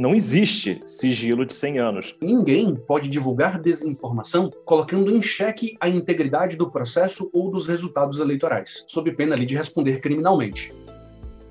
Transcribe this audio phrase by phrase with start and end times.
[0.00, 2.16] Não existe sigilo de 100 anos.
[2.22, 8.82] Ninguém pode divulgar desinformação colocando em xeque a integridade do processo ou dos resultados eleitorais,
[8.86, 10.72] sob pena ali de responder criminalmente.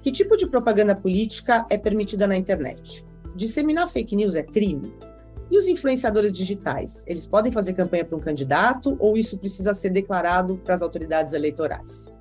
[0.02, 3.06] Que tipo de propaganda política é permitida na internet?
[3.36, 4.96] Disseminar fake news é crime?
[5.52, 7.04] E os influenciadores digitais?
[7.06, 11.34] Eles podem fazer campanha para um candidato ou isso precisa ser declarado para as autoridades
[11.34, 12.12] eleitorais?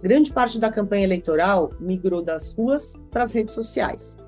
[0.00, 4.24] Grande parte da campanha eleitoral migrou das ruas para as redes sociais.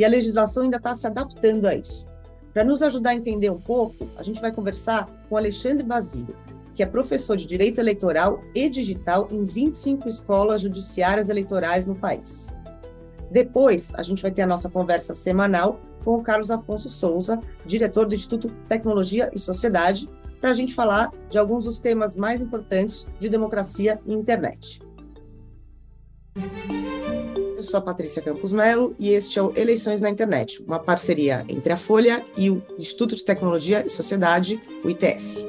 [0.00, 2.08] E a legislação ainda está se adaptando a isso.
[2.54, 6.34] Para nos ajudar a entender um pouco, a gente vai conversar com Alexandre Basílio,
[6.74, 12.56] que é professor de Direito Eleitoral e Digital em 25 escolas judiciárias eleitorais no país.
[13.30, 18.06] Depois, a gente vai ter a nossa conversa semanal com o Carlos Afonso Souza, diretor
[18.06, 20.08] do Instituto Tecnologia e Sociedade,
[20.40, 24.80] para a gente falar de alguns dos temas mais importantes de democracia e internet.
[27.60, 31.44] Eu sou a Patrícia Campos Melo e este é o Eleições na Internet, uma parceria
[31.46, 35.44] entre a Folha e o Instituto de Tecnologia e Sociedade, o ITS.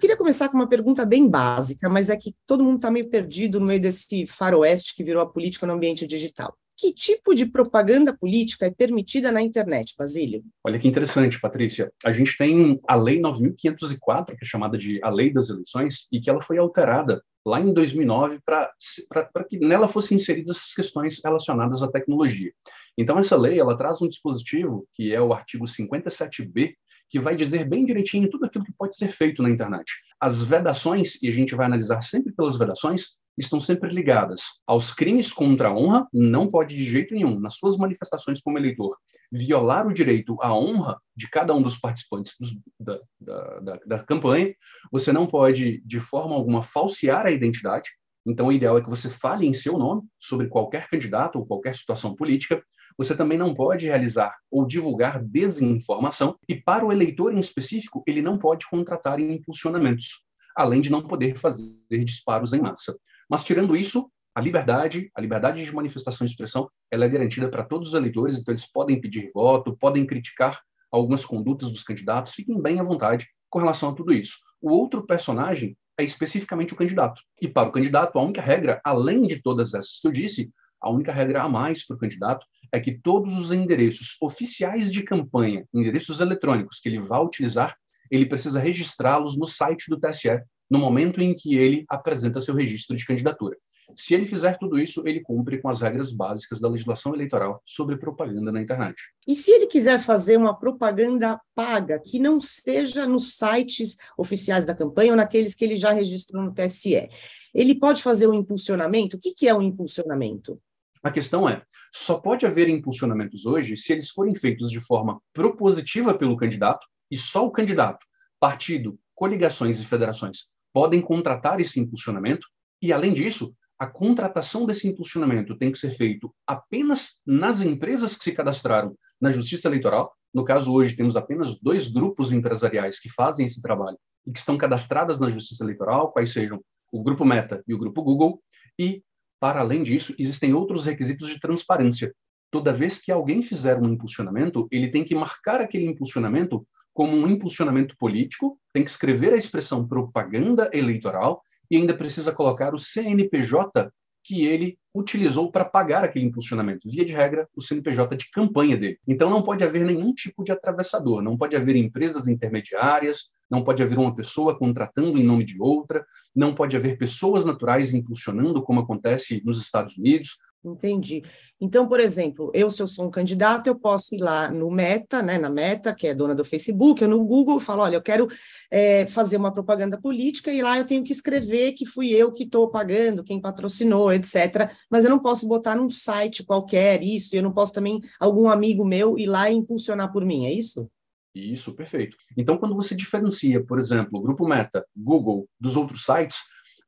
[0.00, 3.60] Queria começar com uma pergunta bem básica, mas é que todo mundo está meio perdido
[3.60, 6.56] no meio desse faroeste que virou a política no ambiente digital.
[6.78, 10.42] Que tipo de propaganda política é permitida na internet, Basílio?
[10.64, 11.92] Olha que interessante, Patrícia.
[12.02, 16.18] A gente tem a Lei 9.504, que é chamada de a Lei das Eleições, e
[16.18, 21.82] que ela foi alterada lá em 2009 para que nela fossem inseridas as questões relacionadas
[21.82, 22.52] à tecnologia.
[22.96, 26.74] Então essa lei ela traz um dispositivo que é o artigo 57b
[27.08, 29.90] que vai dizer bem direitinho tudo aquilo que pode ser feito na internet.
[30.20, 35.32] As vedações, e a gente vai analisar sempre pelas vedações, estão sempre ligadas aos crimes
[35.32, 38.96] contra a honra, não pode de jeito nenhum, nas suas manifestações como eleitor,
[39.32, 43.98] violar o direito à honra de cada um dos participantes dos, da, da, da, da
[44.04, 44.54] campanha,
[44.92, 47.90] você não pode, de forma alguma, falsear a identidade,
[48.26, 51.74] então, o ideal é que você fale em seu nome sobre qualquer candidato ou qualquer
[51.74, 52.62] situação política.
[52.98, 56.36] Você também não pode realizar ou divulgar desinformação.
[56.48, 61.34] E para o eleitor em específico, ele não pode contratar impulsionamentos, além de não poder
[61.34, 62.96] fazer disparos em massa.
[63.30, 67.62] Mas, tirando isso, a liberdade, a liberdade de manifestação e expressão, ela é garantida para
[67.62, 70.60] todos os eleitores, então eles podem pedir voto, podem criticar
[70.90, 74.36] algumas condutas dos candidatos, fiquem bem à vontade com relação a tudo isso.
[74.60, 77.22] O outro personagem é especificamente o candidato.
[77.40, 80.90] E para o candidato, a única regra, além de todas essas que eu disse, a
[80.90, 85.64] única regra a mais para o candidato é que todos os endereços oficiais de campanha,
[85.72, 87.76] endereços eletrônicos que ele vai utilizar,
[88.10, 92.96] ele precisa registrá-los no site do TSE no momento em que ele apresenta seu registro
[92.96, 93.56] de candidatura.
[93.96, 97.96] Se ele fizer tudo isso, ele cumpre com as regras básicas da legislação eleitoral sobre
[97.96, 98.96] propaganda na internet.
[99.26, 104.74] E se ele quiser fazer uma propaganda paga, que não seja nos sites oficiais da
[104.74, 107.08] campanha ou naqueles que ele já registrou no TSE,
[107.52, 109.16] ele pode fazer um impulsionamento?
[109.16, 110.60] O que é um impulsionamento?
[111.02, 116.14] A questão é, só pode haver impulsionamentos hoje se eles forem feitos de forma propositiva
[116.14, 118.06] pelo candidato e só o candidato,
[118.38, 122.46] partido, coligações e federações podem contratar esse impulsionamento
[122.82, 128.24] e, além disso, a contratação desse impulsionamento tem que ser feito apenas nas empresas que
[128.24, 130.14] se cadastraram na Justiça Eleitoral.
[130.34, 133.96] No caso, hoje, temos apenas dois grupos empresariais que fazem esse trabalho
[134.26, 138.02] e que estão cadastradas na Justiça Eleitoral, quais sejam o Grupo Meta e o Grupo
[138.02, 138.42] Google.
[138.78, 139.02] E,
[139.40, 142.14] para além disso, existem outros requisitos de transparência.
[142.50, 147.28] Toda vez que alguém fizer um impulsionamento, ele tem que marcar aquele impulsionamento como um
[147.28, 153.90] impulsionamento político, tem que escrever a expressão propaganda eleitoral e ainda precisa colocar o CNPJ
[154.22, 156.88] que ele utilizou para pagar aquele impulsionamento.
[156.88, 158.98] Via de regra, o CNPJ de campanha dele.
[159.06, 163.82] Então não pode haver nenhum tipo de atravessador, não pode haver empresas intermediárias, não pode
[163.82, 168.80] haver uma pessoa contratando em nome de outra, não pode haver pessoas naturais impulsionando, como
[168.80, 171.22] acontece nos Estados Unidos, Entendi.
[171.58, 175.22] Então, por exemplo, eu, se eu sou um candidato, eu posso ir lá no Meta,
[175.22, 178.28] né, na Meta, que é dona do Facebook, ou no Google, falo, olha, eu quero
[178.70, 182.44] é, fazer uma propaganda política, e lá eu tenho que escrever que fui eu que
[182.44, 184.70] estou pagando, quem patrocinou, etc.
[184.90, 188.84] Mas eu não posso botar num site qualquer isso, eu não posso também, algum amigo
[188.84, 190.90] meu, ir lá e impulsionar por mim, é isso?
[191.34, 192.16] Isso, perfeito.
[192.36, 196.36] Então, quando você diferencia, por exemplo, o Grupo Meta, Google, dos outros sites,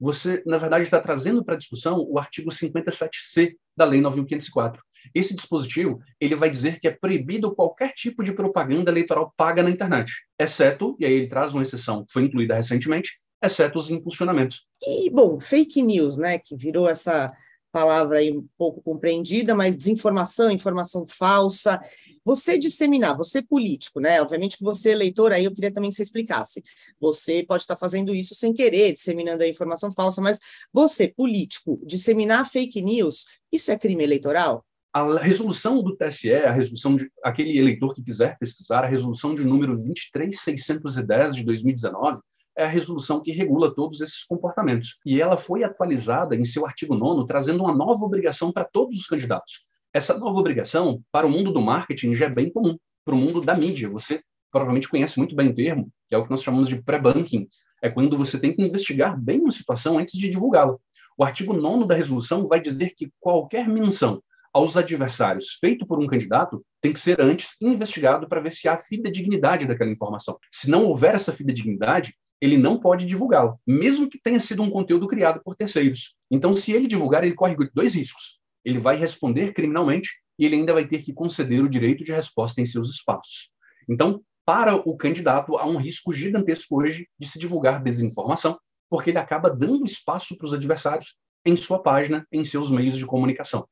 [0.02, 4.78] você, na verdade, está trazendo para a discussão o artigo 57C da Lei 9.504.
[5.14, 9.70] Esse dispositivo ele vai dizer que é proibido qualquer tipo de propaganda eleitoral paga na
[9.70, 14.66] internet, exceto, e aí ele traz uma exceção que foi incluída recentemente, exceto os impulsionamentos.
[14.82, 17.32] E, bom, fake news, né, que virou essa
[17.72, 21.80] palavra aí um pouco compreendida, mas desinformação, informação falsa.
[22.24, 24.20] Você disseminar, você político, né?
[24.20, 26.62] Obviamente que você eleitor, aí eu queria também que você explicasse.
[27.00, 30.38] Você pode estar fazendo isso sem querer, disseminando a informação falsa, mas
[30.72, 34.64] você político, disseminar fake news, isso é crime eleitoral?
[34.92, 39.42] a resolução do TSE, a resolução de aquele eleitor que quiser pesquisar, a resolução de
[39.42, 42.20] número 23610 de 2019,
[42.56, 44.98] é a resolução que regula todos esses comportamentos.
[45.04, 49.06] E ela foi atualizada em seu artigo 9, trazendo uma nova obrigação para todos os
[49.06, 49.64] candidatos.
[49.92, 52.76] Essa nova obrigação, para o mundo do marketing, já é bem comum.
[53.04, 56.24] Para o mundo da mídia, você provavelmente conhece muito bem o termo, que é o
[56.24, 57.48] que nós chamamos de pré-banking.
[57.82, 60.76] É quando você tem que investigar bem uma situação antes de divulgá-la.
[61.16, 64.22] O artigo 9 da resolução vai dizer que qualquer menção
[64.52, 68.76] aos adversários feito por um candidato tem que ser antes investigado para ver se há
[68.76, 70.38] fidedignidade daquela informação.
[70.50, 75.06] Se não houver essa fidedignidade, ele não pode divulgá-la, mesmo que tenha sido um conteúdo
[75.06, 76.16] criado por terceiros.
[76.28, 78.40] Então, se ele divulgar, ele corre dois riscos.
[78.64, 82.60] Ele vai responder criminalmente e ele ainda vai ter que conceder o direito de resposta
[82.60, 83.52] em seus espaços.
[83.88, 88.58] Então, para o candidato, há um risco gigantesco hoje de se divulgar desinformação,
[88.90, 91.14] porque ele acaba dando espaço para os adversários
[91.46, 93.68] em sua página, em seus meios de comunicação.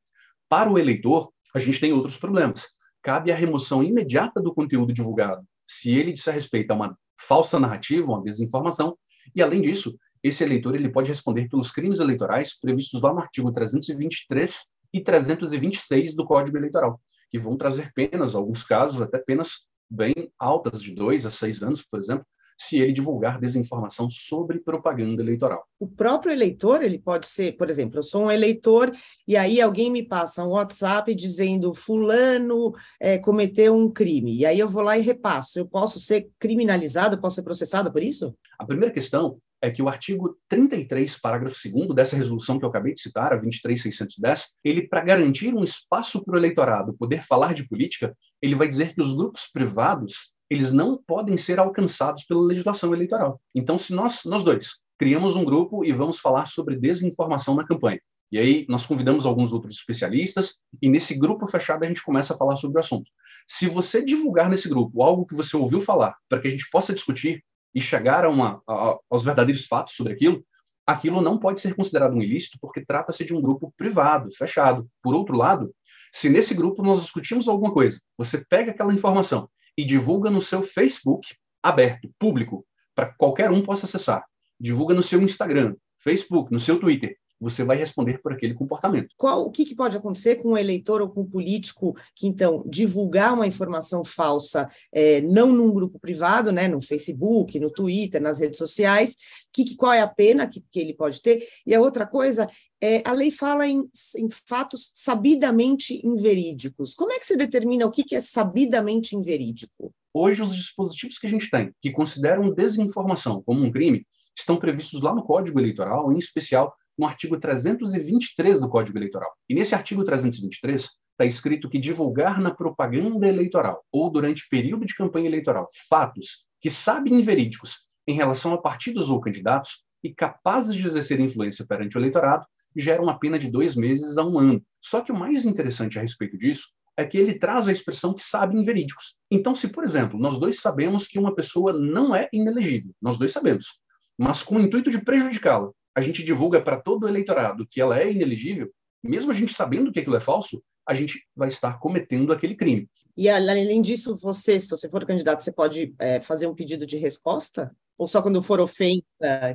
[0.47, 2.69] Para o eleitor, a gente tem outros problemas.
[3.03, 8.11] Cabe a remoção imediata do conteúdo divulgado, se ele disser respeito a uma falsa narrativa,
[8.11, 8.97] uma desinformação,
[9.35, 13.51] e além disso, esse eleitor ele pode responder pelos crimes eleitorais previstos lá no artigo
[13.51, 16.99] 323 e 326 do Código Eleitoral,
[17.29, 21.81] que vão trazer penas, alguns casos até penas bem altas, de dois a seis anos,
[21.81, 22.25] por exemplo,
[22.61, 25.65] se ele divulgar desinformação sobre propaganda eleitoral.
[25.79, 28.91] O próprio eleitor, ele pode ser, por exemplo, eu sou um eleitor
[29.27, 34.59] e aí alguém me passa um WhatsApp dizendo fulano é, cometeu um crime, e aí
[34.59, 35.57] eu vou lá e repasso.
[35.57, 38.35] Eu posso ser criminalizado, posso ser processado por isso?
[38.59, 42.93] A primeira questão é que o artigo 33, parágrafo 2 dessa resolução que eu acabei
[42.93, 47.67] de citar, a 23610, ele, para garantir um espaço para o eleitorado poder falar de
[47.67, 52.93] política, ele vai dizer que os grupos privados eles não podem ser alcançados pela legislação
[52.93, 53.41] eleitoral.
[53.55, 58.01] Então, se nós, nós dois, criamos um grupo e vamos falar sobre desinformação na campanha,
[58.29, 62.37] e aí nós convidamos alguns outros especialistas e nesse grupo fechado a gente começa a
[62.37, 63.09] falar sobre o assunto.
[63.47, 66.93] Se você divulgar nesse grupo algo que você ouviu falar, para que a gente possa
[66.93, 67.41] discutir
[67.73, 70.43] e chegar a uma, a, aos verdadeiros fatos sobre aquilo,
[70.85, 74.85] aquilo não pode ser considerado um ilícito porque trata-se de um grupo privado, fechado.
[75.01, 75.73] Por outro lado,
[76.11, 79.49] se nesse grupo nós discutimos alguma coisa, você pega aquela informação
[79.81, 82.63] e divulga no seu Facebook aberto, público,
[82.93, 84.23] para qualquer um possa acessar.
[84.59, 87.17] Divulga no seu Instagram, Facebook, no seu Twitter.
[87.39, 89.15] Você vai responder por aquele comportamento.
[89.17, 92.63] Qual, o que, que pode acontecer com o eleitor ou com o político que, então,
[92.67, 98.39] divulgar uma informação falsa, é, não num grupo privado, né, no Facebook, no Twitter, nas
[98.39, 99.15] redes sociais,
[99.51, 101.43] que, qual é a pena que, que ele pode ter?
[101.65, 102.47] E a outra coisa
[102.81, 103.87] é, a lei fala em,
[104.17, 106.95] em, fatos sabidamente inverídicos.
[106.95, 109.93] Como é que se determina o que, que é sabidamente inverídico?
[110.13, 114.05] Hoje, os dispositivos que a gente tem, que consideram desinformação como um crime,
[114.35, 119.31] estão previstos lá no Código Eleitoral, em especial no artigo 323 do Código Eleitoral.
[119.47, 124.95] E nesse artigo 323 está escrito que divulgar na propaganda eleitoral ou durante período de
[124.95, 130.85] campanha eleitoral fatos que sabem inverídicos em relação a partidos ou candidatos e capazes de
[130.85, 132.45] exercer influência perante o eleitorado
[132.75, 134.63] gera uma pena de dois meses a um ano.
[134.81, 138.23] Só que o mais interessante a respeito disso é que ele traz a expressão que
[138.23, 139.15] sabe inverídicos.
[139.29, 143.31] Então, se, por exemplo, nós dois sabemos que uma pessoa não é inelegível, nós dois
[143.31, 143.79] sabemos,
[144.17, 147.99] mas com o intuito de prejudicá-la, a gente divulga para todo o eleitorado que ela
[147.99, 148.71] é inelegível,
[149.03, 152.87] mesmo a gente sabendo que aquilo é falso, a gente vai estar cometendo aquele crime.
[153.15, 156.97] E além disso, você, se você for candidato, você pode é, fazer um pedido de
[156.97, 157.75] resposta?
[157.97, 159.03] Ou só quando for ofensa,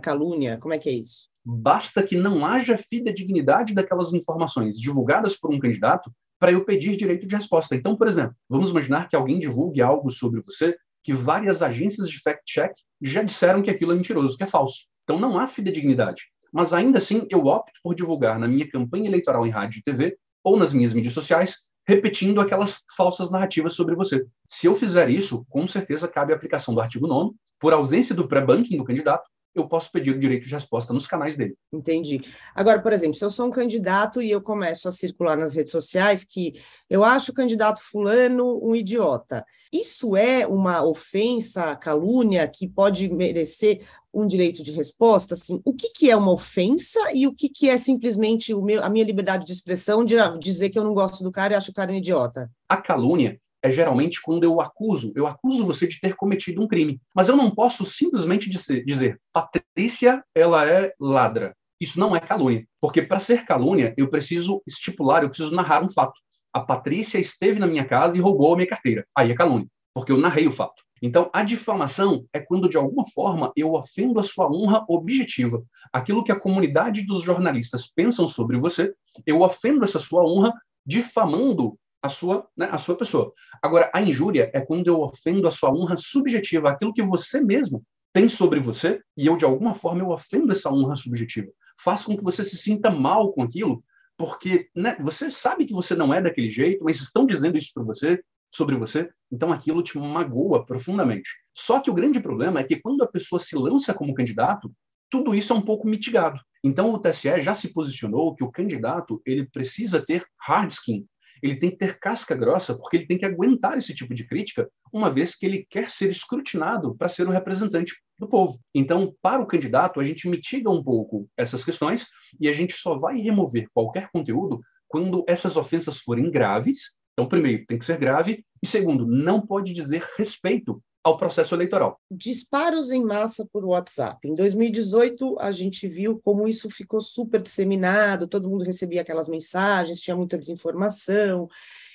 [0.03, 0.59] calúnia?
[0.59, 1.29] Como é que é isso?
[1.49, 6.11] Basta que não haja fidedignidade daquelas informações divulgadas por um candidato
[6.41, 7.77] para eu pedir direito de resposta.
[7.77, 12.21] Então, por exemplo, vamos imaginar que alguém divulgue algo sobre você que várias agências de
[12.21, 14.89] fact-check já disseram que aquilo é mentiroso, que é falso.
[15.05, 16.25] Então, não há fidedignidade.
[16.53, 20.17] Mas ainda assim, eu opto por divulgar na minha campanha eleitoral em rádio e TV
[20.43, 24.27] ou nas minhas mídias sociais, repetindo aquelas falsas narrativas sobre você.
[24.49, 28.27] Se eu fizer isso, com certeza cabe a aplicação do artigo 9 por ausência do
[28.27, 31.57] pré-banking do candidato, eu posso pedir o direito de resposta nos canais dele.
[31.73, 32.21] Entendi.
[32.55, 35.73] Agora, por exemplo, se eu sou um candidato e eu começo a circular nas redes
[35.73, 36.53] sociais que
[36.91, 43.81] eu acho o candidato fulano um idiota, isso é uma ofensa, calúnia que pode merecer
[44.13, 45.35] um direito de resposta?
[45.35, 48.91] Assim, o que, que é uma ofensa e o que, que é simplesmente meu, a
[48.91, 51.75] minha liberdade de expressão de dizer que eu não gosto do cara e acho o
[51.75, 52.51] cara um idiota?
[52.69, 57.01] A calúnia é geralmente quando eu acuso, eu acuso você de ter cometido um crime.
[57.15, 61.55] Mas eu não posso simplesmente dizer, dizer Patrícia, ela é ladra.
[61.81, 65.89] Isso não é calúnia, porque para ser calúnia eu preciso estipular, eu preciso narrar um
[65.89, 66.19] fato.
[66.53, 69.05] A Patrícia esteve na minha casa e roubou a minha carteira.
[69.15, 70.87] Aí é calúnia, porque eu narrei o fato.
[71.03, 75.63] Então, a difamação é quando, de alguma forma, eu ofendo a sua honra objetiva.
[75.93, 78.95] Aquilo que a comunidade dos jornalistas pensam sobre você,
[79.27, 80.55] eu ofendo essa sua honra
[80.87, 83.33] difamando a sua, né, a sua pessoa.
[83.63, 87.83] Agora, a injúria é quando eu ofendo a sua honra subjetiva, aquilo que você mesmo
[88.13, 91.51] tem sobre você, e eu, de alguma forma, eu ofendo essa honra subjetiva.
[91.79, 93.83] Faço com que você se sinta mal com aquilo,
[94.17, 97.83] porque né, você sabe que você não é daquele jeito, mas estão dizendo isso para
[97.83, 101.29] você, sobre você, então aquilo te magoa profundamente.
[101.53, 104.73] Só que o grande problema é que quando a pessoa se lança como candidato,
[105.11, 106.41] tudo isso é um pouco mitigado.
[106.65, 111.07] Então o TSE já se posicionou que o candidato ele precisa ter hard skin,
[111.43, 114.69] ele tem que ter casca grossa, porque ele tem que aguentar esse tipo de crítica,
[114.93, 118.59] uma vez que ele quer ser escrutinado para ser o representante do povo.
[118.75, 122.07] Então, para o candidato, a gente mitiga um pouco essas questões
[122.41, 126.97] e a gente só vai remover qualquer conteúdo quando essas ofensas forem graves.
[127.13, 132.01] Então, primeiro, tem que ser grave, e segundo, não pode dizer respeito ao processo eleitoral.
[132.11, 134.29] Disparos em massa por WhatsApp.
[134.29, 140.01] Em 2018, a gente viu como isso ficou super disseminado, todo mundo recebia aquelas mensagens,
[140.01, 141.49] tinha muita desinformação.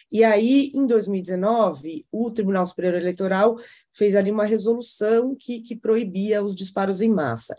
[0.10, 3.58] E aí, em 2019, o Tribunal Superior Eleitoral
[3.94, 7.54] fez ali uma resolução que, que proibia os disparos em massa.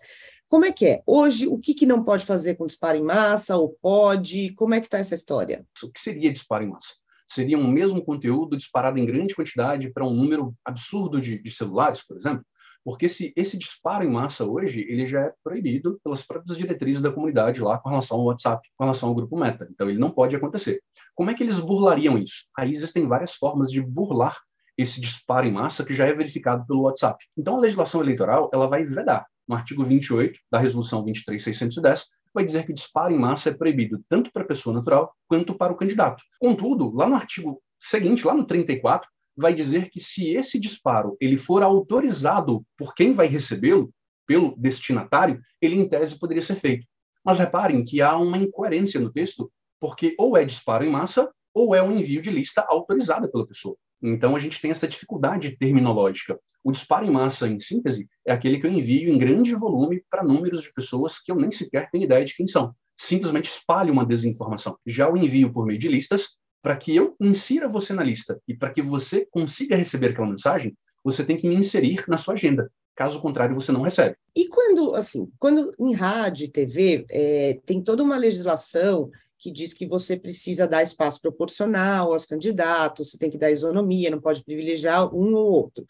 [0.49, 1.03] Como é que é?
[1.07, 4.55] Hoje, o que, que não pode fazer com disparo em massa, ou pode?
[4.55, 5.67] Como é que está essa história?
[5.83, 6.95] O que seria disparo em massa?
[7.33, 12.07] Seria um mesmo conteúdo disparado em grande quantidade para um número absurdo de, de celulares,
[12.07, 12.45] por exemplo?
[12.85, 17.13] Porque esse, esse disparo em massa hoje, ele já é proibido pelas próprias diretrizes da
[17.13, 19.69] comunidade lá com relação ao WhatsApp, com relação ao grupo Meta.
[19.71, 20.83] Então, ele não pode acontecer.
[21.15, 22.47] Como é que eles burlariam isso?
[22.57, 24.37] Aí existem várias formas de burlar
[24.77, 27.25] esse disparo em massa que já é verificado pelo WhatsApp.
[27.37, 32.67] Então, a legislação eleitoral, ela vai vedar, no artigo 28 da resolução 23610, vai dizer
[32.67, 36.23] que disparo em massa é proibido tanto para a pessoa natural quanto para o candidato.
[36.41, 41.37] Contudo, lá no artigo seguinte, lá no 34, vai dizer que se esse disparo ele
[41.37, 43.93] for autorizado por quem vai recebê-lo,
[44.27, 46.87] pelo destinatário, ele em tese poderia ser feito.
[47.25, 51.75] Mas reparem que há uma incoerência no texto, porque ou é disparo em massa ou
[51.75, 53.77] é um envio de lista autorizada pela pessoa.
[54.03, 56.39] Então a gente tem essa dificuldade terminológica.
[56.65, 60.25] O disparo em massa, em síntese, é aquele que eu envio em grande volume para
[60.25, 62.75] números de pessoas que eu nem sequer tenho ideia de quem são.
[62.99, 64.77] Simplesmente espalho uma desinformação.
[64.87, 68.57] Já o envio por meio de listas, para que eu insira você na lista e
[68.57, 72.71] para que você consiga receber aquela mensagem, você tem que me inserir na sua agenda.
[72.95, 74.17] Caso contrário, você não recebe.
[74.37, 79.11] E quando, assim, quando em rádio e TV é, tem toda uma legislação
[79.43, 84.09] que diz que você precisa dar espaço proporcional aos candidatos, você tem que dar isonomia,
[84.09, 85.85] não pode privilegiar um ou outro.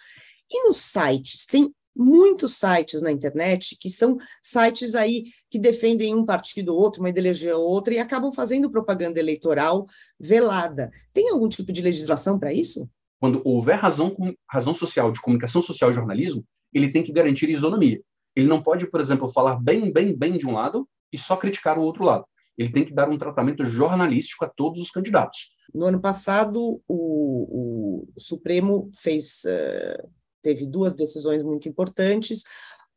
[0.51, 6.25] E nos sites, tem muitos sites na internet que são sites aí que defendem um
[6.25, 9.87] partido ou outro, uma ideologia ou outra, e acabam fazendo propaganda eleitoral
[10.19, 10.91] velada.
[11.13, 12.89] Tem algum tipo de legislação para isso?
[13.21, 14.17] Quando houver razão,
[14.51, 16.43] razão social de comunicação social e jornalismo,
[16.73, 18.01] ele tem que garantir isonomia.
[18.35, 21.79] Ele não pode, por exemplo, falar bem, bem, bem de um lado e só criticar
[21.79, 22.25] o outro lado
[22.57, 25.53] ele tem que dar um tratamento jornalístico a todos os candidatos.
[25.75, 30.09] No ano passado, o, o Supremo fez, uh,
[30.43, 32.45] teve duas decisões muito importantes.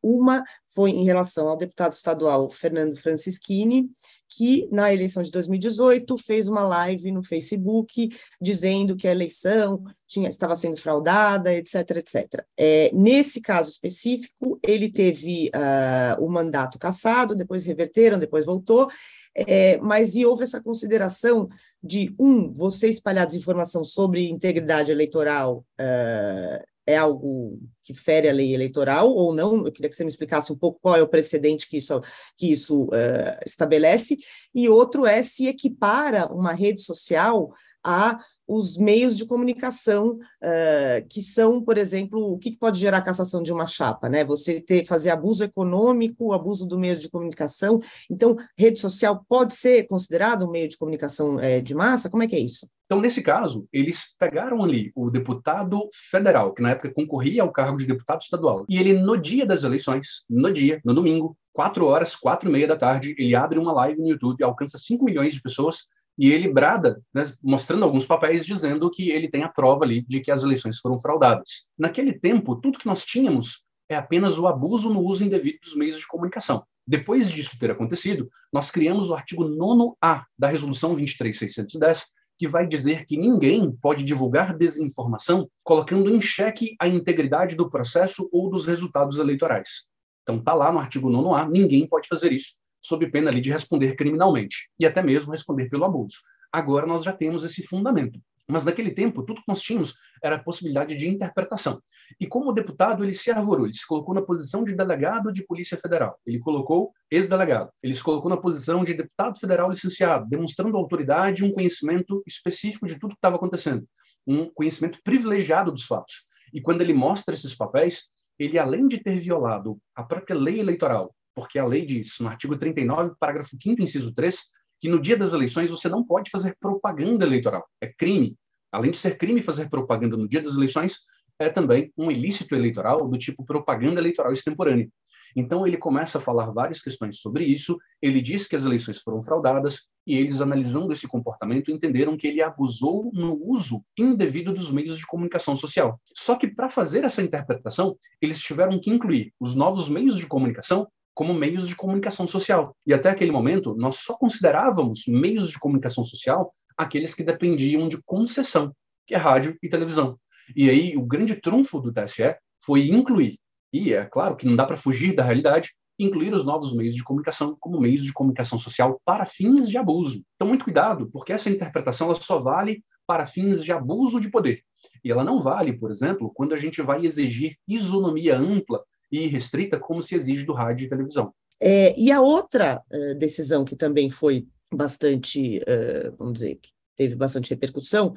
[0.02, 3.90] Uma foi em relação ao deputado estadual Fernando Francischini,
[4.30, 8.10] que na eleição de 2018 fez uma live no Facebook
[8.42, 12.44] dizendo que a eleição tinha, estava sendo fraudada, etc, etc.
[12.58, 18.90] É, nesse caso específico, ele teve uh, o mandato cassado, depois reverteram, depois voltou,
[19.36, 21.48] é, mas e houve essa consideração
[21.84, 28.54] de, um, você espalhar desinformação sobre integridade eleitoral uh, é algo que fere a lei
[28.54, 29.66] eleitoral ou não?
[29.66, 32.00] Eu queria que você me explicasse um pouco qual é o precedente que isso,
[32.38, 34.18] que isso uh, estabelece.
[34.54, 37.52] E outro é se equipara uma rede social
[37.84, 43.04] a os meios de comunicação uh, que são, por exemplo, o que pode gerar a
[43.04, 44.24] cassação de uma chapa, né?
[44.24, 47.80] Você ter fazer abuso econômico, abuso do meio de comunicação.
[48.10, 52.10] Então, rede social pode ser considerado um meio de comunicação é, de massa?
[52.10, 52.68] Como é que é isso?
[52.86, 57.78] Então, nesse caso, eles pegaram ali o deputado federal, que na época concorria ao cargo
[57.78, 62.16] de deputado estadual, e ele, no dia das eleições, no dia, no domingo, quatro horas,
[62.16, 65.42] quatro e meia da tarde, ele abre uma live no YouTube, alcança 5 milhões de
[65.42, 65.88] pessoas,
[66.18, 70.22] e ele brada, né, mostrando alguns papéis, dizendo que ele tem a prova ali de
[70.22, 71.68] que as eleições foram fraudadas.
[71.78, 75.98] Naquele tempo, tudo que nós tínhamos é apenas o abuso no uso indevido dos meios
[75.98, 76.64] de comunicação.
[76.88, 82.06] Depois disso ter acontecido, nós criamos o artigo 9A da Resolução 23610,
[82.38, 88.30] que vai dizer que ninguém pode divulgar desinformação colocando em xeque a integridade do processo
[88.32, 89.86] ou dos resultados eleitorais.
[90.24, 93.96] Então, está lá no artigo 9A, ninguém pode fazer isso, sob pena ali de responder
[93.96, 96.18] criminalmente e até mesmo responder pelo abuso.
[96.52, 98.20] Agora nós já temos esse fundamento.
[98.48, 101.82] Mas naquele tempo, tudo que nós tínhamos era a possibilidade de interpretação.
[102.20, 105.76] E como deputado, ele se arvorou, ele se colocou na posição de delegado de Polícia
[105.76, 111.42] Federal, ele colocou ex-delegado, ele se colocou na posição de deputado federal licenciado, demonstrando autoridade
[111.42, 113.84] e um conhecimento específico de tudo que estava acontecendo,
[114.28, 116.26] um conhecimento privilegiado dos fatos.
[116.54, 118.04] E quando ele mostra esses papéis,
[118.38, 122.58] ele, além de ter violado a própria lei eleitoral, porque a lei diz, no artigo
[122.58, 124.40] 39, parágrafo 5 inciso 3,
[124.80, 127.68] que no dia das eleições você não pode fazer propaganda eleitoral.
[127.82, 128.36] É crime.
[128.72, 131.00] Além de ser crime fazer propaganda no dia das eleições,
[131.38, 134.90] é também um ilícito eleitoral do tipo propaganda eleitoral extemporânea.
[135.36, 139.22] Então ele começa a falar várias questões sobre isso, ele diz que as eleições foram
[139.22, 144.98] fraudadas e eles analisando esse comportamento entenderam que ele abusou no uso indevido dos meios
[144.98, 146.00] de comunicação social.
[146.16, 150.88] Só que para fazer essa interpretação, eles tiveram que incluir os novos meios de comunicação
[151.16, 152.76] como meios de comunicação social.
[152.86, 157.98] E até aquele momento, nós só considerávamos meios de comunicação social aqueles que dependiam de
[158.04, 158.76] concessão,
[159.08, 160.20] que é rádio e televisão.
[160.56, 163.40] E aí, o grande trunfo do TSE foi incluir,
[163.72, 167.04] e é claro que não dá para fugir da realidade, incluir os novos meios de
[167.04, 170.22] comunicação como meios de comunicação social para fins de abuso.
[170.36, 174.62] Então, muito cuidado, porque essa interpretação ela só vale para fins de abuso de poder.
[175.04, 178.84] E ela não vale, por exemplo, quando a gente vai exigir isonomia ampla
[179.24, 181.34] e restrita, como se exige do rádio e televisão.
[181.62, 187.16] É, e a outra uh, decisão que também foi bastante, uh, vamos dizer, que teve
[187.16, 188.14] bastante repercussão,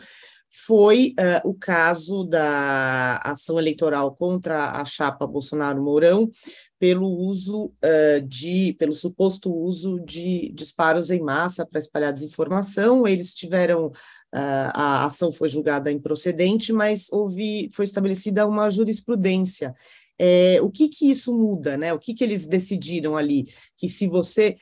[0.50, 6.30] foi uh, o caso da ação eleitoral contra a chapa Bolsonaro-Mourão
[6.78, 13.06] pelo uso uh, de, pelo suposto uso de disparos em massa para espalhar desinformação.
[13.06, 13.92] Eles tiveram, uh,
[14.72, 19.74] a ação foi julgada improcedente, mas houve, foi estabelecida uma jurisprudência
[20.18, 21.92] é, o que que isso muda, né?
[21.92, 23.46] O que que eles decidiram ali?
[23.76, 24.56] Que se você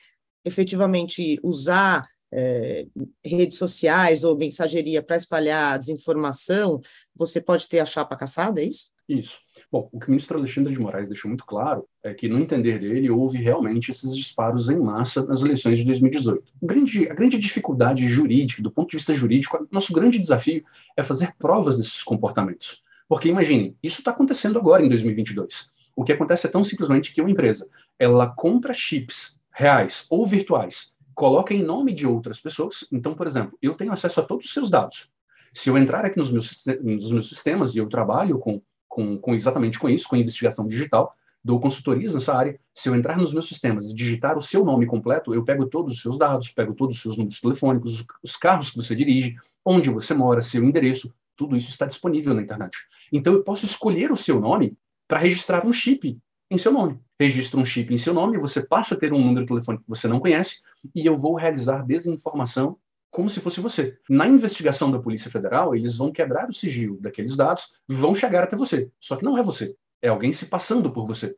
[0.45, 2.85] efetivamente usar é,
[3.23, 6.81] redes sociais ou mensageria para espalhar desinformação,
[7.15, 8.91] você pode ter a chapa caçada, é isso?
[9.07, 9.39] Isso.
[9.71, 12.77] Bom, o que o ministro Alexandre de Moraes deixou muito claro é que, no entender
[12.77, 16.43] dele, houve realmente esses disparos em massa nas eleições de 2018.
[16.61, 20.63] grande, a grande dificuldade jurídica, do ponto de vista jurídico, nosso grande desafio
[20.97, 22.83] é fazer provas desses comportamentos.
[23.07, 25.71] Porque imagine, isso está acontecendo agora em 2022.
[25.95, 30.93] O que acontece é tão simplesmente que uma empresa ela compra chips reais ou virtuais,
[31.15, 32.85] coloca em nome de outras pessoas.
[32.91, 35.09] Então, por exemplo, eu tenho acesso a todos os seus dados.
[35.51, 39.33] Se eu entrar aqui nos meus, nos meus sistemas e eu trabalho com, com, com
[39.33, 42.59] exatamente com isso, com investigação digital, dou consultorias nessa área.
[42.75, 45.93] Se eu entrar nos meus sistemas e digitar o seu nome completo, eu pego todos
[45.93, 49.35] os seus dados, pego todos os seus números telefônicos, os, os carros que você dirige,
[49.65, 52.77] onde você mora, seu endereço, tudo isso está disponível na internet.
[53.13, 56.19] Então eu posso escolher o seu nome para registrar um chip
[56.49, 56.99] em seu nome.
[57.19, 59.87] Registro um chip em seu nome, você passa a ter um número de telefone que
[59.87, 60.57] você não conhece
[60.93, 62.77] e eu vou realizar desinformação
[63.09, 63.97] como se fosse você.
[64.09, 68.55] Na investigação da Polícia Federal, eles vão quebrar o sigilo daqueles dados, vão chegar até
[68.55, 68.91] você.
[68.99, 71.35] Só que não é você, é alguém se passando por você.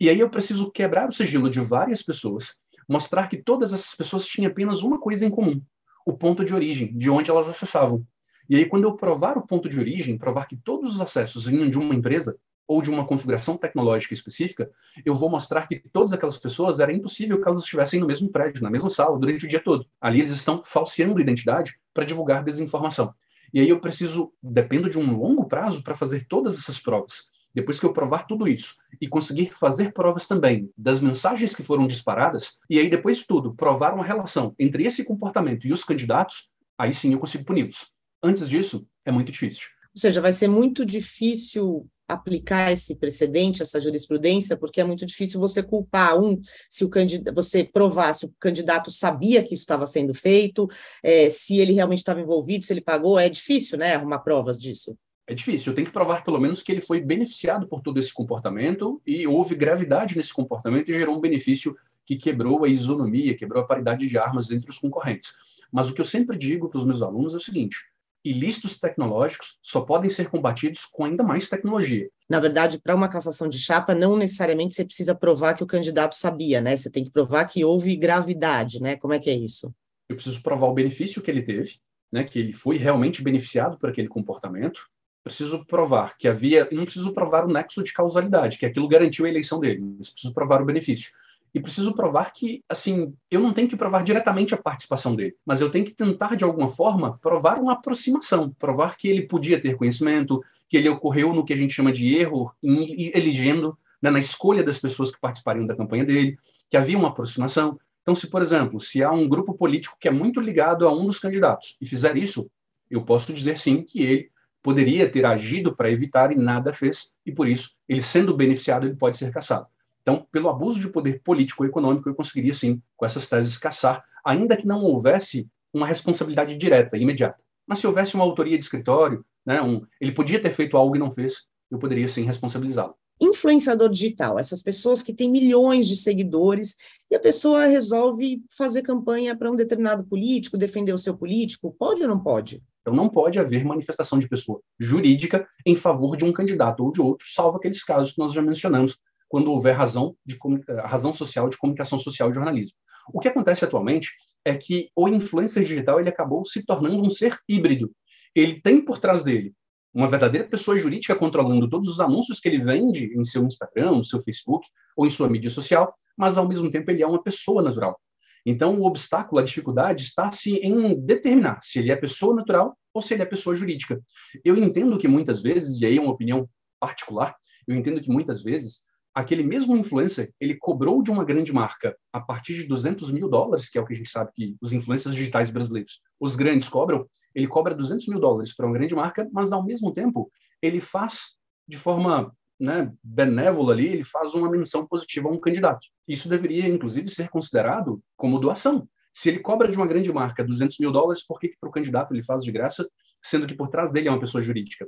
[0.00, 2.56] E aí eu preciso quebrar o sigilo de várias pessoas,
[2.88, 5.60] mostrar que todas essas pessoas tinham apenas uma coisa em comum:
[6.06, 8.06] o ponto de origem, de onde elas acessavam.
[8.48, 11.68] E aí, quando eu provar o ponto de origem, provar que todos os acessos vinham
[11.68, 14.70] de uma empresa ou de uma configuração tecnológica específica,
[15.04, 18.62] eu vou mostrar que todas aquelas pessoas era impossível que elas estivessem no mesmo prédio,
[18.62, 19.86] na mesma sala, durante o dia todo.
[20.00, 23.14] Ali eles estão falseando identidade para divulgar desinformação.
[23.52, 27.28] E aí eu preciso, dependo de um longo prazo para fazer todas essas provas.
[27.54, 31.86] Depois que eu provar tudo isso e conseguir fazer provas também das mensagens que foram
[31.86, 36.50] disparadas, e aí depois de tudo provar uma relação entre esse comportamento e os candidatos,
[36.76, 37.97] aí sim eu consigo puni-los.
[38.22, 39.68] Antes disso, é muito difícil.
[39.94, 45.38] Ou seja, vai ser muito difícil aplicar esse precedente, essa jurisprudência, porque é muito difícil
[45.38, 49.86] você culpar um, se o candidato, você provar se o candidato sabia que isso estava
[49.86, 50.66] sendo feito,
[51.02, 54.96] é, se ele realmente estava envolvido, se ele pagou, é difícil, né, arrumar provas disso.
[55.26, 58.12] É difícil, eu tenho que provar pelo menos que ele foi beneficiado por todo esse
[58.12, 61.76] comportamento e houve gravidade nesse comportamento e gerou um benefício
[62.06, 65.34] que quebrou a isonomia, quebrou a paridade de armas entre os concorrentes.
[65.70, 67.76] Mas o que eu sempre digo para os meus alunos é o seguinte:
[68.24, 72.08] ilícitos tecnológicos só podem ser combatidos com ainda mais tecnologia.
[72.28, 76.14] Na verdade, para uma cassação de chapa, não necessariamente você precisa provar que o candidato
[76.14, 76.76] sabia, né?
[76.76, 78.96] Você tem que provar que houve gravidade, né?
[78.96, 79.72] Como é que é isso?
[80.08, 81.76] Eu preciso provar o benefício que ele teve,
[82.12, 82.24] né?
[82.24, 84.80] Que ele foi realmente beneficiado por aquele comportamento.
[85.24, 89.28] Preciso provar que havia, não preciso provar o nexo de causalidade, que aquilo garantiu a
[89.28, 91.10] eleição dele, mas preciso provar o benefício
[91.54, 95.60] e preciso provar que, assim, eu não tenho que provar diretamente a participação dele, mas
[95.60, 99.76] eu tenho que tentar, de alguma forma, provar uma aproximação, provar que ele podia ter
[99.76, 104.18] conhecimento, que ele ocorreu no que a gente chama de erro em elegendo, né, na
[104.18, 106.38] escolha das pessoas que participariam da campanha dele,
[106.70, 107.78] que havia uma aproximação.
[108.02, 111.06] Então, se, por exemplo, se há um grupo político que é muito ligado a um
[111.06, 112.50] dos candidatos e fizer isso,
[112.90, 114.30] Eu posso dizer sim que ele
[114.62, 118.96] poderia ter agido para evitar e nada fez, e por isso, ele sendo beneficiado, ele
[118.96, 119.66] pode ser caçado.
[120.08, 124.02] Então, pelo abuso de poder político e econômico, eu conseguiria sim, com essas teses, caçar,
[124.24, 127.36] ainda que não houvesse uma responsabilidade direta, imediata.
[127.66, 130.98] Mas se houvesse uma autoria de escritório, né, um, ele podia ter feito algo e
[130.98, 136.76] não fez, eu poderia sim responsabilizá-lo influenciador digital, essas pessoas que têm milhões de seguidores
[137.10, 142.00] e a pessoa resolve fazer campanha para um determinado político, defender o seu político, pode
[142.00, 142.62] ou não pode?
[142.80, 147.00] Então não pode haver manifestação de pessoa jurídica em favor de um candidato ou de
[147.00, 148.96] outro, salvo aqueles casos que nós já mencionamos,
[149.28, 150.38] quando houver razão de
[150.84, 152.76] razão social de comunicação social e jornalismo.
[153.12, 154.10] O que acontece atualmente
[154.44, 157.90] é que o influencer digital ele acabou se tornando um ser híbrido.
[158.34, 159.54] Ele tem por trás dele
[159.92, 164.04] uma verdadeira pessoa jurídica controlando todos os anúncios que ele vende em seu Instagram, no
[164.04, 167.62] seu Facebook ou em sua mídia social, mas ao mesmo tempo ele é uma pessoa
[167.62, 167.98] natural.
[168.46, 173.14] Então, o obstáculo, a dificuldade está-se em determinar se ele é pessoa natural ou se
[173.14, 174.00] ele é pessoa jurídica.
[174.44, 176.48] Eu entendo que muitas vezes, e aí é uma opinião
[176.80, 177.34] particular,
[177.66, 178.87] eu entendo que muitas vezes
[179.18, 183.68] aquele mesmo influencer, ele cobrou de uma grande marca a partir de 200 mil dólares,
[183.68, 187.04] que é o que a gente sabe que os influencers digitais brasileiros, os grandes cobram,
[187.34, 190.30] ele cobra 200 mil dólares para uma grande marca, mas ao mesmo tempo
[190.62, 195.84] ele faz de forma né, benévola ali, ele faz uma menção positiva a um candidato.
[196.06, 198.88] Isso deveria, inclusive, ser considerado como doação.
[199.12, 201.72] Se ele cobra de uma grande marca 200 mil dólares, por que, que para o
[201.72, 202.88] candidato ele faz de graça,
[203.20, 204.86] sendo que por trás dele é uma pessoa jurídica?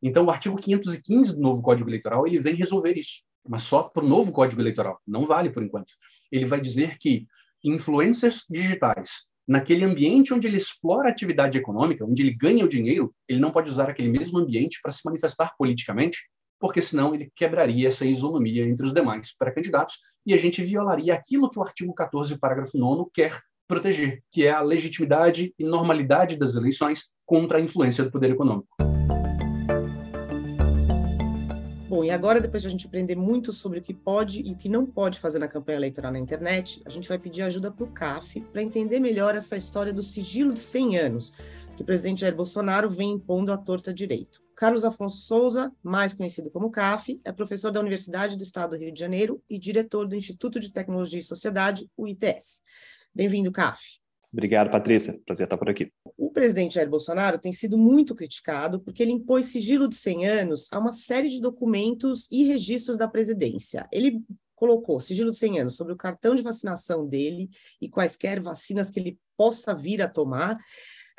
[0.00, 4.04] Então, o artigo 515 do novo Código Eleitoral ele vem resolver isso, mas só para
[4.04, 5.00] o novo Código Eleitoral.
[5.06, 5.92] Não vale por enquanto.
[6.30, 7.26] Ele vai dizer que
[7.64, 13.40] influencers digitais naquele ambiente onde ele explora atividade econômica, onde ele ganha o dinheiro, ele
[13.40, 16.20] não pode usar aquele mesmo ambiente para se manifestar politicamente,
[16.60, 21.50] porque senão ele quebraria essa isonomia entre os demais pré-candidatos e a gente violaria aquilo
[21.50, 26.54] que o artigo 14, parágrafo 9 quer proteger, que é a legitimidade e normalidade das
[26.54, 28.68] eleições contra a influência do poder econômico.
[31.92, 34.56] Bom, e agora, depois de a gente aprender muito sobre o que pode e o
[34.56, 37.84] que não pode fazer na campanha eleitoral na internet, a gente vai pedir ajuda para
[37.84, 41.34] o CAF para entender melhor essa história do sigilo de 100 anos,
[41.76, 44.40] que o presidente Jair Bolsonaro vem impondo à torta direito.
[44.56, 48.94] Carlos Afonso Souza, mais conhecido como CAF, é professor da Universidade do Estado do Rio
[48.94, 52.62] de Janeiro e diretor do Instituto de Tecnologia e Sociedade, o ITS.
[53.14, 54.00] Bem-vindo, CAF.
[54.32, 55.20] Obrigado, Patrícia.
[55.26, 55.92] Prazer estar por aqui.
[56.22, 60.68] O presidente Jair Bolsonaro tem sido muito criticado porque ele impôs sigilo de 100 anos
[60.70, 63.88] a uma série de documentos e registros da presidência.
[63.92, 64.22] Ele
[64.54, 69.00] colocou sigilo de 100 anos sobre o cartão de vacinação dele e quaisquer vacinas que
[69.00, 70.56] ele possa vir a tomar,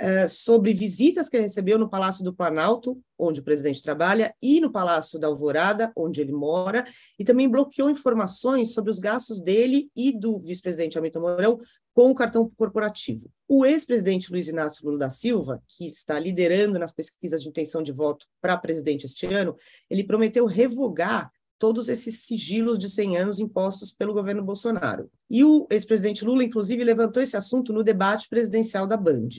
[0.01, 4.60] uh, sobre visitas que ele recebeu no Palácio do Planalto, onde o presidente trabalha, e
[4.60, 6.84] no Palácio da Alvorada, onde ele mora,
[7.17, 11.60] e também bloqueou informações sobre os gastos dele e do vice-presidente Hamilton Mourão
[11.93, 13.29] com o cartão corporativo.
[13.47, 17.91] O ex-presidente Luiz Inácio Lula da Silva, que está liderando nas pesquisas de intenção de
[17.91, 19.56] voto para presidente este ano,
[19.89, 25.10] ele prometeu revogar todos esses sigilos de 100 anos impostos pelo governo Bolsonaro.
[25.29, 29.29] E o ex-presidente Lula, inclusive, levantou esse assunto no debate presidencial da Band.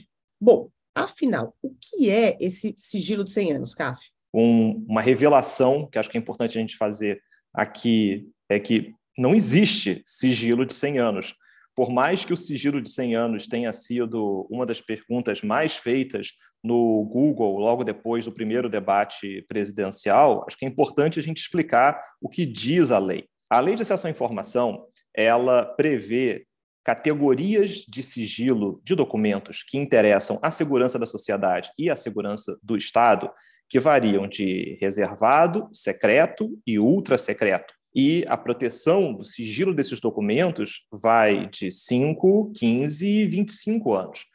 [0.45, 3.99] Bom, afinal, o que é esse sigilo de 100 anos, CAF?
[4.31, 7.19] Um, uma revelação que acho que é importante a gente fazer
[7.51, 11.35] aqui é que não existe sigilo de 100 anos.
[11.75, 16.33] Por mais que o sigilo de 100 anos tenha sido uma das perguntas mais feitas
[16.63, 21.99] no Google logo depois do primeiro debate presidencial, acho que é importante a gente explicar
[22.21, 23.25] o que diz a lei.
[23.49, 26.45] A Lei de Acesso à Informação, ela prevê
[26.85, 32.77] categorias de sigilo de documentos que interessam à segurança da sociedade e à segurança do
[32.77, 33.27] Estado,
[33.67, 37.73] que variam de reservado, secreto e ultra secreto.
[37.95, 44.25] E a proteção do sigilo desses documentos vai de 5, 15 e 25 anos.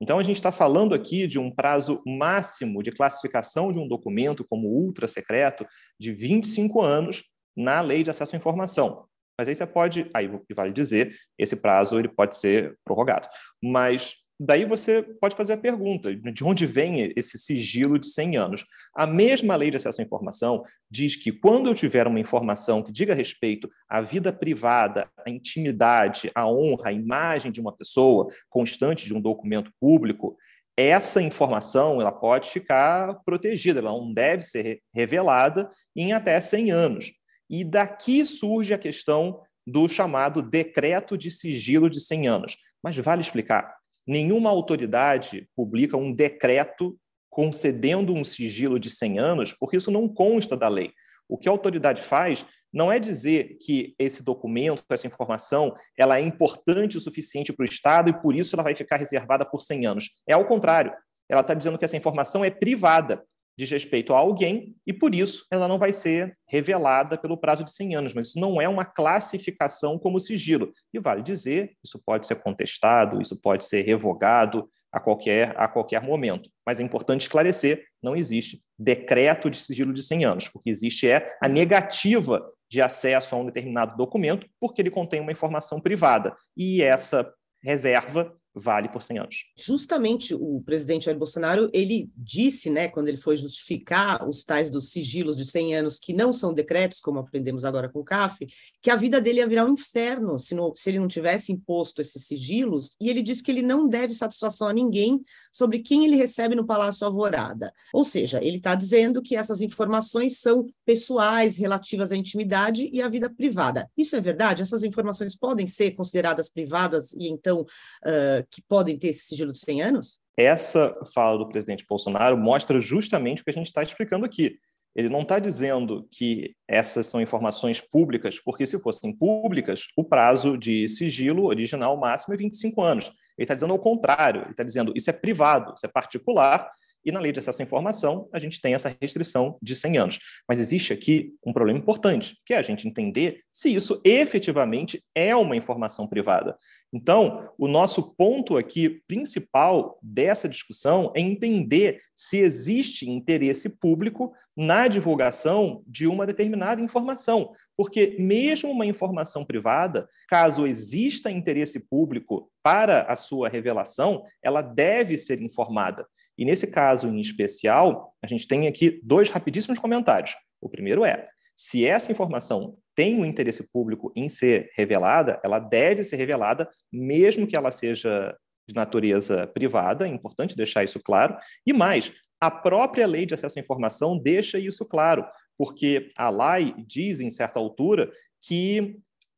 [0.00, 4.46] Então, a gente está falando aqui de um prazo máximo de classificação de um documento
[4.48, 5.66] como ultra secreto
[6.00, 9.04] de 25 anos na Lei de Acesso à Informação.
[9.38, 13.28] Mas aí você pode, aí vale dizer, esse prazo ele pode ser prorrogado.
[13.62, 18.64] Mas daí você pode fazer a pergunta, de onde vem esse sigilo de 100 anos?
[18.94, 22.92] A mesma lei de acesso à informação diz que quando eu tiver uma informação que
[22.92, 29.06] diga respeito à vida privada, à intimidade, à honra, à imagem de uma pessoa, constante
[29.06, 30.36] de um documento público,
[30.76, 37.12] essa informação ela pode ficar protegida, ela não deve ser revelada em até 100 anos.
[37.48, 42.56] E daqui surge a questão do chamado decreto de sigilo de 100 anos.
[42.82, 49.76] Mas vale explicar: nenhuma autoridade publica um decreto concedendo um sigilo de 100 anos, porque
[49.76, 50.92] isso não consta da lei.
[51.28, 56.20] O que a autoridade faz não é dizer que esse documento, essa informação, ela é
[56.20, 59.86] importante o suficiente para o Estado e por isso ela vai ficar reservada por 100
[59.86, 60.10] anos.
[60.26, 60.92] É ao contrário.
[61.28, 63.22] ela está dizendo que essa informação é privada,
[63.58, 67.72] diz respeito a alguém e, por isso, ela não vai ser revelada pelo prazo de
[67.72, 68.14] 100 anos.
[68.14, 70.72] Mas isso não é uma classificação como sigilo.
[70.94, 76.00] E vale dizer, isso pode ser contestado, isso pode ser revogado a qualquer, a qualquer
[76.00, 76.48] momento.
[76.64, 80.50] Mas é importante esclarecer, não existe decreto de sigilo de 100 anos.
[80.54, 85.20] O que existe é a negativa de acesso a um determinado documento porque ele contém
[85.20, 86.32] uma informação privada.
[86.56, 87.28] E essa
[87.60, 89.44] reserva vale por 100 anos.
[89.56, 94.90] Justamente o presidente Jair Bolsonaro, ele disse, né, quando ele foi justificar os tais dos
[94.90, 98.46] sigilos de 100 anos, que não são decretos, como aprendemos agora com o CAF,
[98.82, 102.00] que a vida dele ia virar um inferno se, não, se ele não tivesse imposto
[102.00, 106.16] esses sigilos, e ele disse que ele não deve satisfação a ninguém sobre quem ele
[106.16, 107.72] recebe no Palácio Alvorada.
[107.92, 113.08] Ou seja, ele está dizendo que essas informações são pessoais, relativas à intimidade e à
[113.08, 113.90] vida privada.
[113.96, 114.62] Isso é verdade?
[114.62, 119.58] Essas informações podem ser consideradas privadas e então uh, que podem ter esse sigilo de
[119.58, 120.20] 100 anos?
[120.36, 124.56] Essa fala do presidente Bolsonaro mostra justamente o que a gente está explicando aqui.
[124.94, 130.56] Ele não está dizendo que essas são informações públicas, porque se fossem públicas, o prazo
[130.56, 133.04] de sigilo original máximo é 25 anos.
[133.06, 136.68] Ele está dizendo ao contrário, ele está dizendo isso é privado, isso é particular,
[137.04, 140.18] e na lei de acesso à informação, a gente tem essa restrição de 100 anos.
[140.48, 145.34] Mas existe aqui um problema importante, que é a gente entender se isso efetivamente é
[145.34, 146.56] uma informação privada.
[146.92, 154.88] Então, o nosso ponto aqui principal dessa discussão é entender se existe interesse público na
[154.88, 157.52] divulgação de uma determinada informação.
[157.76, 165.16] Porque, mesmo uma informação privada, caso exista interesse público para a sua revelação, ela deve
[165.18, 166.06] ser informada.
[166.38, 170.36] E nesse caso em especial, a gente tem aqui dois rapidíssimos comentários.
[170.60, 176.04] O primeiro é: se essa informação tem um interesse público em ser revelada, ela deve
[176.04, 178.36] ser revelada, mesmo que ela seja
[178.68, 181.36] de natureza privada, é importante deixar isso claro.
[181.66, 185.24] E mais, a própria lei de acesso à informação deixa isso claro,
[185.56, 188.94] porque a lei diz, em certa altura, que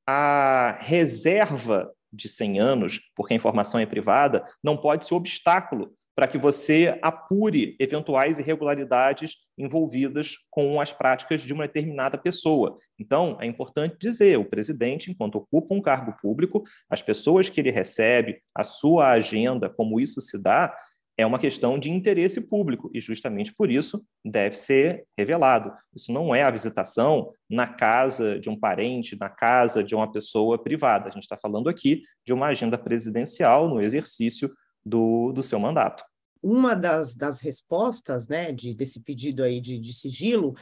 [0.07, 6.29] a reserva de 100 anos, porque a informação é privada, não pode ser obstáculo para
[6.29, 12.77] que você apure eventuais irregularidades envolvidas com as práticas de uma determinada pessoa.
[12.99, 17.71] Então, é importante dizer, o presidente, enquanto ocupa um cargo público, as pessoas que ele
[17.71, 20.77] recebe, a sua agenda, como isso se dá,
[21.17, 25.73] é uma questão de interesse público e justamente por isso deve ser revelado.
[25.97, 30.63] Isso não é a visitação na casa de um parente, na casa de uma pessoa
[30.63, 31.09] privada.
[31.09, 34.51] A gente está falando aqui de uma agenda presidencial no exercício
[34.85, 36.10] do, do seu mandato
[36.43, 40.55] uma das, das respostas né, de, desse pedido aí de, de sigilo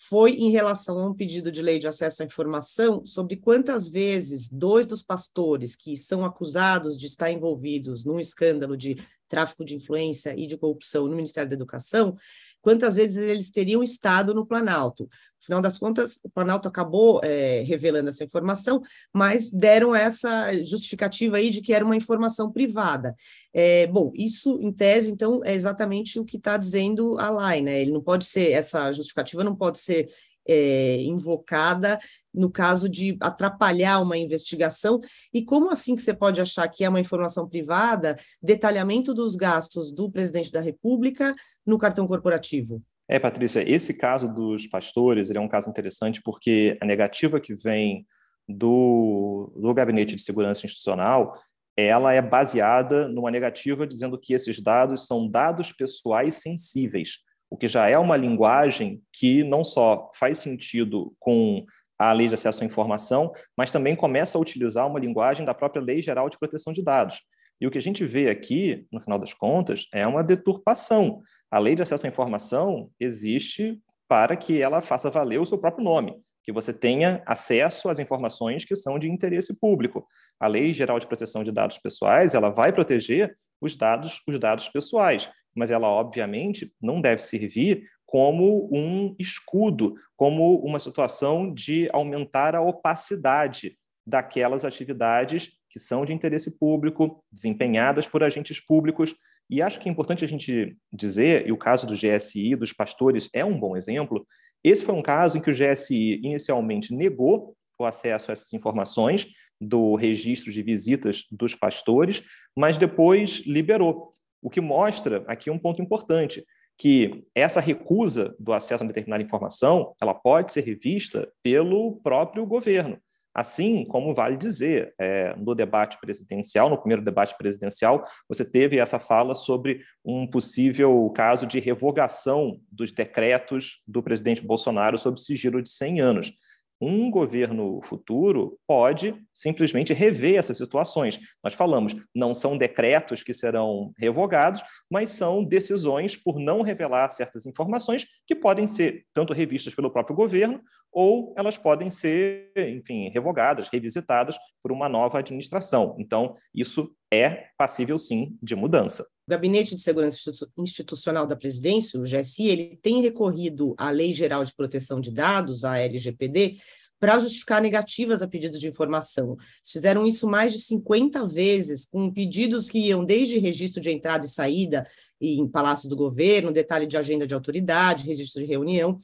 [0.00, 4.48] foi em relação a um pedido de lei de acesso à informação sobre quantas vezes
[4.48, 8.96] dois dos pastores que são acusados de estar envolvidos num escândalo de
[9.28, 12.16] tráfico de influência e de corrupção no Ministério da Educação,
[12.60, 15.04] quantas vezes eles teriam estado no Planalto.
[15.04, 18.82] No final das contas, o Planalto acabou é, revelando essa informação,
[19.14, 23.14] mas deram essa justificativa aí de que era uma informação privada.
[23.52, 27.80] É, bom, isso, em tese, então, é exatamente o que está dizendo a lei, né?
[27.80, 30.08] Ele não pode ser, essa justificativa não pode ser
[30.48, 31.98] é, invocada
[32.38, 35.00] no caso de atrapalhar uma investigação.
[35.34, 39.92] E como assim que você pode achar que é uma informação privada, detalhamento dos gastos
[39.92, 41.34] do presidente da República
[41.66, 42.80] no cartão corporativo?
[43.08, 48.06] É, Patrícia, esse caso dos pastores é um caso interessante porque a negativa que vem
[48.48, 51.34] do, do Gabinete de Segurança Institucional
[51.76, 57.68] ela é baseada numa negativa dizendo que esses dados são dados pessoais sensíveis o que
[57.68, 61.64] já é uma linguagem que não só faz sentido com
[61.98, 65.82] a Lei de Acesso à Informação, mas também começa a utilizar uma linguagem da própria
[65.82, 67.20] Lei Geral de Proteção de Dados.
[67.60, 71.22] E o que a gente vê aqui, no final das contas, é uma deturpação.
[71.50, 75.84] A Lei de Acesso à Informação existe para que ela faça valer o seu próprio
[75.84, 80.06] nome, que você tenha acesso às informações que são de interesse público.
[80.38, 84.68] A Lei Geral de Proteção de Dados Pessoais, ela vai proteger os dados, os dados
[84.68, 92.56] pessoais mas ela, obviamente, não deve servir como um escudo, como uma situação de aumentar
[92.56, 99.14] a opacidade daquelas atividades que são de interesse público, desempenhadas por agentes públicos.
[99.50, 103.28] E acho que é importante a gente dizer, e o caso do GSI, dos pastores,
[103.34, 104.26] é um bom exemplo.
[104.64, 109.26] Esse foi um caso em que o GSI inicialmente negou o acesso a essas informações
[109.60, 112.22] do registro de visitas dos pastores,
[112.56, 114.14] mas depois liberou.
[114.40, 116.42] O que mostra aqui um ponto importante,
[116.78, 122.98] que essa recusa do acesso a determinada informação, ela pode ser revista pelo próprio governo.
[123.34, 128.98] Assim como vale dizer, é, no debate presidencial, no primeiro debate presidencial, você teve essa
[128.98, 135.70] fala sobre um possível caso de revogação dos decretos do presidente Bolsonaro sobre sigilo de
[135.70, 136.32] 100 anos
[136.80, 141.18] um governo futuro pode simplesmente rever essas situações.
[141.42, 147.46] Nós falamos, não são decretos que serão revogados, mas são decisões por não revelar certas
[147.46, 150.60] informações que podem ser tanto revistas pelo próprio governo
[150.92, 155.94] ou elas podem ser, enfim, revogadas, revisitadas por uma nova administração.
[155.98, 159.02] Então, isso é passível sim de mudança.
[159.26, 160.18] O Gabinete de Segurança
[160.56, 165.64] Institucional da Presidência, o GSI, ele tem recorrido à Lei Geral de Proteção de Dados,
[165.64, 166.56] a LGPD,
[167.00, 169.36] para justificar negativas a pedidos de informação.
[169.64, 174.28] Fizeram isso mais de 50 vezes, com pedidos que iam desde registro de entrada e
[174.28, 174.86] saída
[175.20, 178.98] em palácios do governo, detalhe de agenda de autoridade, registro de reunião.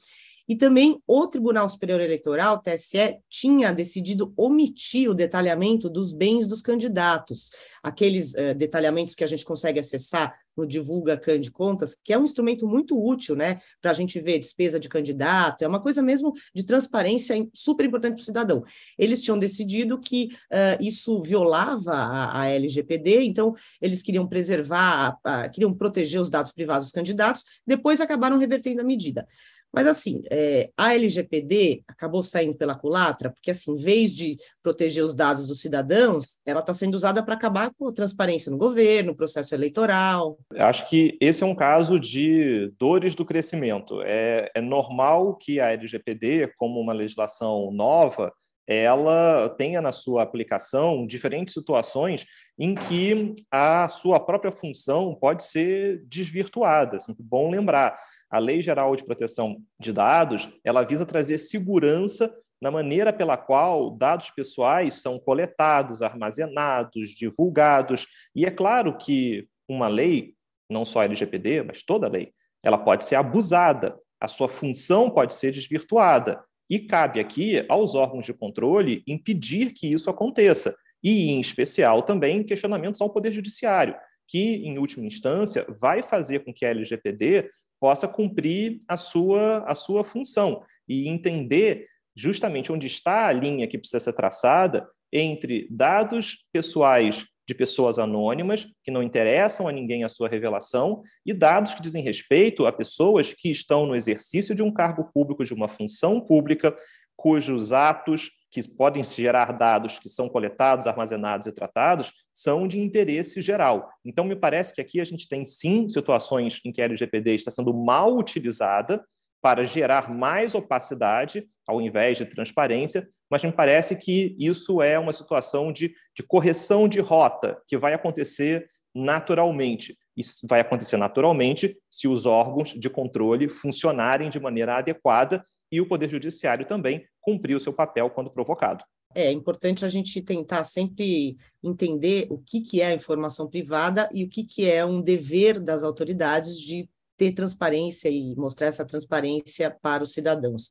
[0.49, 6.61] E também o Tribunal Superior Eleitoral, TSE, tinha decidido omitir o detalhamento dos bens dos
[6.61, 7.51] candidatos,
[7.83, 12.25] aqueles uh, detalhamentos que a gente consegue acessar no Divulga Cand Contas, que é um
[12.25, 16.33] instrumento muito útil, né, para a gente ver despesa de candidato, é uma coisa mesmo
[16.55, 18.65] de transparência super importante para o cidadão.
[18.99, 25.19] Eles tinham decidido que uh, isso violava a, a, LGPD, então eles queriam preservar,
[25.53, 29.27] queriam proteger os dados privados dos candidatos, depois acabaram revertendo a medida.
[29.75, 35.05] Mas, assim, é, a LGPD acabou saindo pela culatra, porque, assim, em vez de proteger
[35.05, 39.17] os dados dos cidadãos, ela está sendo usada para acabar com a transparência no governo,
[39.17, 40.39] processo eleitoral.
[40.57, 44.01] Acho que esse é um caso de dores do crescimento.
[44.03, 48.33] É, é normal que a LGPD, como uma legislação nova,
[48.67, 52.25] ela tenha na sua aplicação diferentes situações
[52.59, 56.97] em que a sua própria função pode ser desvirtuada.
[56.97, 57.99] Assim, bom lembrar
[58.31, 63.91] a Lei Geral de Proteção de Dados, ela visa trazer segurança na maneira pela qual
[63.91, 68.07] dados pessoais são coletados, armazenados, divulgados.
[68.35, 70.35] E é claro que uma lei,
[70.71, 72.33] não só a LGPD, mas toda lei,
[72.63, 76.43] ela pode ser abusada, a sua função pode ser desvirtuada.
[76.71, 80.75] E cabe aqui aos órgãos de controle impedir que isso aconteça.
[81.03, 83.95] E, em especial, também questionamentos ao Poder Judiciário,
[84.27, 87.51] que, em última instância, vai fazer com que a LGPD
[87.85, 93.77] possa cumprir a sua, a sua função e entender justamente onde está a linha que
[93.77, 100.09] precisa ser traçada entre dados pessoais de pessoas anônimas, que não interessam a ninguém a
[100.09, 104.73] sua revelação, e dados que dizem respeito a pessoas que estão no exercício de um
[104.73, 106.75] cargo público, de uma função pública,
[107.15, 113.43] cujos atos que podem gerar dados que são coletados, armazenados e tratados, são de interesse
[113.43, 113.91] geral.
[114.05, 117.51] Então, me parece que aqui a gente tem, sim, situações em que a LGPD está
[117.51, 119.05] sendo mal utilizada
[119.43, 125.13] para gerar mais opacidade, ao invés de transparência, mas me parece que isso é uma
[125.13, 129.99] situação de, de correção de rota que vai acontecer naturalmente.
[130.17, 135.87] Isso vai acontecer naturalmente se os órgãos de controle funcionarem de maneira adequada e o
[135.87, 138.85] Poder Judiciário também cumprir o seu papel quando provocado.
[139.13, 144.23] É importante a gente tentar sempre entender o que, que é a informação privada e
[144.25, 149.71] o que, que é um dever das autoridades de ter transparência e mostrar essa transparência
[149.83, 150.71] para os cidadãos.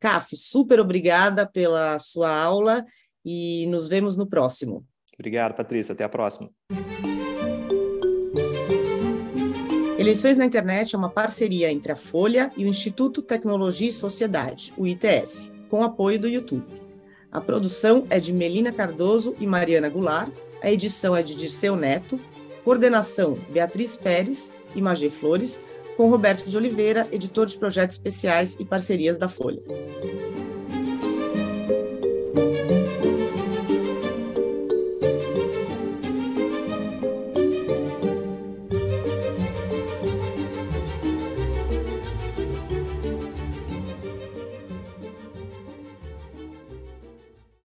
[0.00, 2.84] CAF, super obrigada pela sua aula
[3.24, 4.84] e nos vemos no próximo.
[5.14, 5.92] Obrigado, Patrícia.
[5.92, 6.50] Até a próxima.
[10.02, 14.74] Eleições na Internet é uma parceria entre a Folha e o Instituto Tecnologia e Sociedade,
[14.76, 16.66] o ITS, com apoio do YouTube.
[17.30, 22.18] A produção é de Melina Cardoso e Mariana Goulart, a edição é de Dirceu Neto,
[22.64, 25.60] coordenação Beatriz Pérez e Magê Flores,
[25.96, 29.62] com Roberto de Oliveira, editor de projetos especiais e parcerias da Folha.